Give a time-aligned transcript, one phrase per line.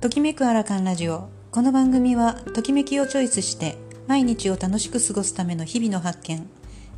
[0.00, 1.28] ときめくアラカンラジオ。
[1.50, 3.76] この番組はときめきをチョイスして
[4.06, 6.48] 毎日を楽しく過ごすための日々の発見。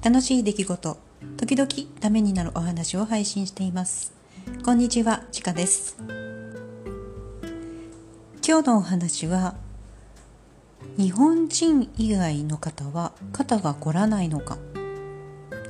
[0.04, 0.96] 楽しい出来事
[1.36, 1.68] 時々
[1.99, 4.12] ためになるお話を配信しています。
[4.64, 5.96] こんにちはちかです。
[8.46, 9.56] 今日のお話は
[10.96, 14.58] 日本人以外の方は肩が凝らないのか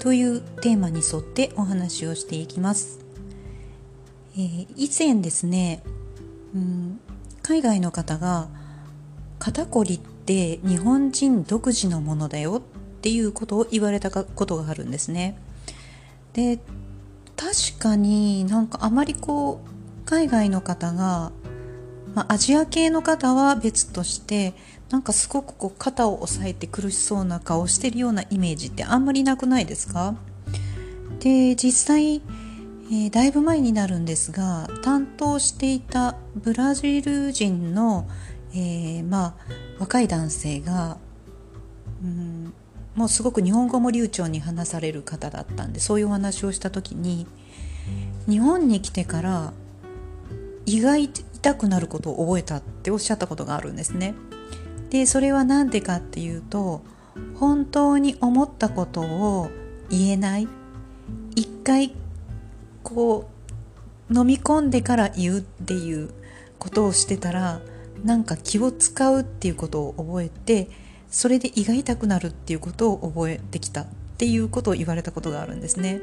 [0.00, 2.99] というテーマに沿ってお話をしていきます、
[4.35, 5.82] えー、以前ですね、
[6.54, 7.00] うん、
[7.52, 8.48] 海外の方が
[9.38, 15.36] 肩こりって日本人独自のものだよっていうことを言われたことがあるんですね。
[16.32, 16.58] で
[17.36, 21.30] 確かになんかあまりこう海外の方が、
[22.14, 24.54] まあ、アジア系の方は別として
[24.88, 30.14] なんかすごくこう肩を押さえて苦しそうな顔してるようなイメージってあんまりなくないですか？
[31.21, 32.22] で実際、
[32.92, 38.06] えー、だいぶ前になるんですが担当していたブラジル人の、
[38.52, 39.34] えー、まあ、
[39.78, 40.98] 若い男性が、
[42.04, 42.52] うん、
[42.94, 47.26] もうすごく日本語も流暢に話される方だったんでそういうお話をした時に
[48.28, 49.54] 日本に来てから
[50.66, 54.14] 胃が痛くなることを覚えたっておっしゃったことがあるんですね。
[54.90, 56.82] でそれは何でかっていうと
[57.36, 59.50] 本当に思ったことを
[59.88, 60.46] 言えない
[61.34, 61.94] 一回
[62.83, 63.30] こ
[64.11, 66.11] う飲み込んでから言うっていう
[66.58, 67.61] ことをしてたら
[68.05, 70.69] なんか気を使うっていうことを覚えて
[71.08, 73.86] それで胃が痛くなるっていうことを覚えてきたっ
[74.19, 76.00] ていうことを言われたことがあるんですね。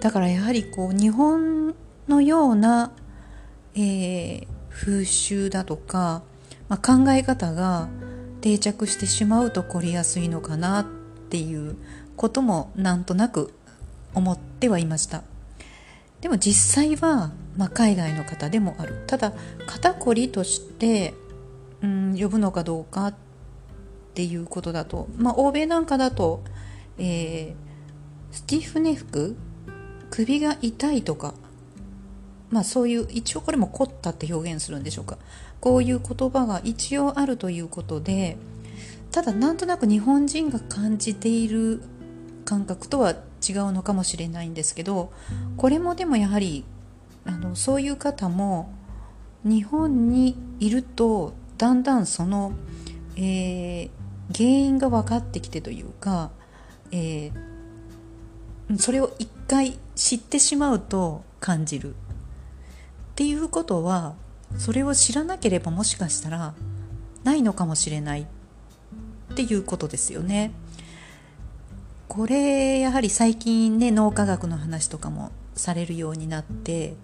[0.00, 1.74] だからやはりこう日本
[2.08, 2.92] のような、
[3.74, 6.22] えー、風習だとか
[6.68, 7.88] まあ、考え方が
[8.40, 10.86] 定着してしまうと凝りやすいのかなっ
[11.30, 11.76] ていう
[12.16, 13.52] こともなんとなく
[14.14, 15.22] 思ってはいました。
[16.24, 19.04] でも実際は、まあ、海外の方でもある。
[19.06, 19.34] ただ
[19.66, 21.12] 肩こりとして、
[21.82, 23.14] うん、呼ぶのかどうかっ
[24.14, 26.42] ていうことだと、まあ、欧米なんかだと、
[26.96, 29.36] えー、スティフネ服
[30.08, 31.34] 首が痛いとか
[32.50, 35.18] まあそういう一応これも凝ったって表現するんでしょうか。
[35.60, 38.38] こういう言葉が一応あるということで
[39.10, 41.82] ただなんとなく日本人が感じている
[42.46, 43.14] 感覚とは
[43.46, 45.12] 違うのかもしれないんですけど
[45.56, 46.64] これもでもやはり
[47.24, 48.72] あのそういう方も
[49.44, 52.52] 日本にいるとだんだんその、
[53.16, 53.90] えー、
[54.32, 56.30] 原因が分かってきてというか、
[56.90, 61.94] えー、それを一回知ってしまうと感じるっ
[63.14, 64.14] ていうことは
[64.58, 66.54] それを知らなければもしかしたら
[67.22, 68.26] ないのかもしれないっ
[69.34, 70.52] ていうことですよね。
[72.14, 76.94] これやはり最近ね脳科学の話とかもされるようになって、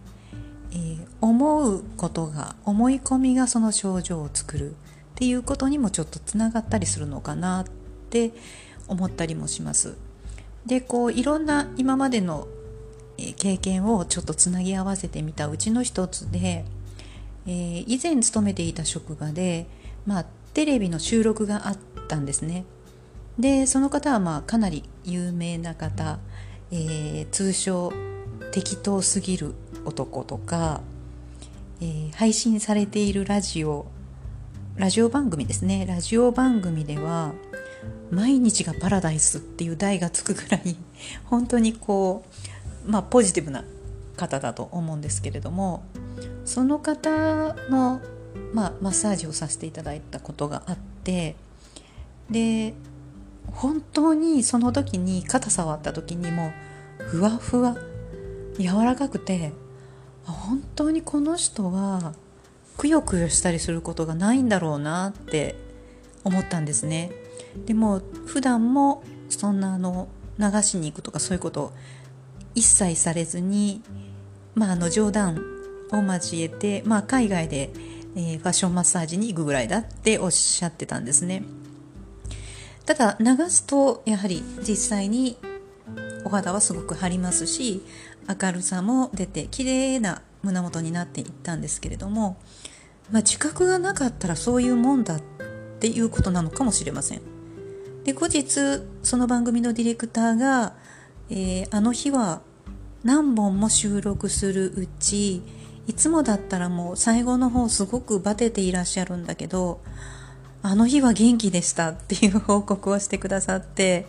[0.71, 4.75] えー、思うことが思い込みがその症状を作るっ
[5.17, 7.65] ていうことにもちょっとつながったりするのかなっ
[8.09, 8.31] て
[8.87, 9.97] 思ったりもします。
[10.65, 12.47] でこういろんな今までの
[13.37, 16.65] 経験をちょっとつなぎ合わせてみたうちの一つで、
[17.49, 19.67] えー、以前勤めていた職場で、
[20.07, 22.65] まあ、テレビの収録があったんですね。
[23.39, 26.19] でその方はまあかなり有名な方、
[26.71, 27.93] えー、通称
[28.53, 29.55] 適当すぎる
[29.85, 30.81] 男とか、
[31.81, 33.87] えー、配信されているラジオ
[34.77, 35.85] ラジオ番組ですね。
[35.85, 37.33] ラジオ番組では
[38.11, 40.77] 毎日がパラダイスっていう題がつくぐらい
[41.25, 42.31] 本当にこう
[42.87, 43.65] まあ、ポジティブな
[44.17, 45.83] 方だと思うんですけれども
[46.45, 48.01] その方の、
[48.53, 51.37] まあ、マッサージをさせていただいたことがあって
[52.31, 52.75] で
[53.47, 56.53] 本当にその時に肩触った時にも
[56.99, 57.77] ふわふわ
[58.59, 59.53] 柔らかくて
[60.25, 62.15] 本当にこの人は
[62.77, 65.57] くよくよしたりすることがないんだろうなって
[66.25, 67.11] 思ったんですね。
[67.67, 70.09] でも普段もそんなあの
[70.39, 71.73] 流しに行くとかそういうこと
[72.55, 73.83] 一切されずに、
[74.55, 75.39] まあ、あの冗談
[75.93, 77.71] を交えて、まあ、海外で、
[78.17, 81.43] え、ファッションマッサージに行くぐらいだっておっしゃってたんですね。
[82.91, 85.37] ただ流すとやはり実際に
[86.25, 87.83] お肌はすごく張りますし
[88.29, 92.37] 明るさも出て綺麗な胸元になっていったんですけれども、
[93.13, 95.21] まあ、自覚がなかったらそういうもんだっ
[95.79, 97.23] ていうことなのかもしれません。
[98.03, 100.75] で後日その番組のディレクターが
[101.31, 102.43] えー、あの日は
[103.05, 105.43] 何本も収録するうち
[105.87, 109.81] いつもだったらもう最後の方すごくバテていらっしゃるんだけど
[110.63, 114.07] あの日は元気でしたっていう報告をしてくださって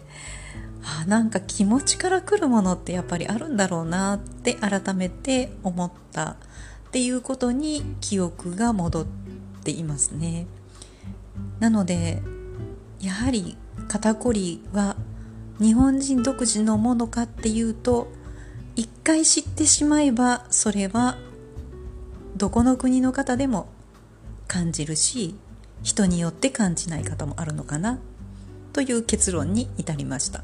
[0.83, 6.35] あなんか気持ちから来るものってやっぱりあるんだろうなって改めて思ったっ
[6.91, 9.05] ていうことに記憶が戻っ
[9.63, 10.47] ていますね。
[11.59, 12.21] なので
[12.99, 13.57] やはり
[13.87, 14.97] 肩こりは
[15.59, 18.11] 日本人独自のものかっていうと
[18.75, 21.17] 一回知ってしまえばそれは
[22.35, 23.67] どこの国の方でも
[24.47, 25.35] 感じるし
[25.83, 27.99] 人によって感じない方もあるのかな
[28.73, 30.43] という結論に至りました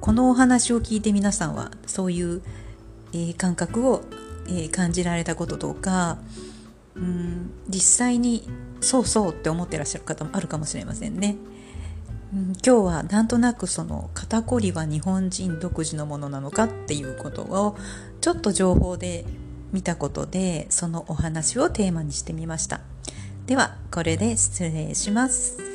[0.00, 2.42] このお話を聞いて皆さんはそういう、
[3.12, 4.02] えー、感覚を、
[4.46, 6.18] えー、感じられたこととか
[6.94, 8.48] うん実際に
[8.80, 11.36] そうそうって思ってらっしゃる方もあるかもしれませんね。
[12.34, 17.76] うん、今日はなんとなくその肩こりは日本人独自のものなのかっていうことを
[18.20, 19.24] ちょっと情報で
[19.70, 22.80] 見たことでそのお話をテーマにしてみました。
[23.52, 25.71] ではこれで失礼します。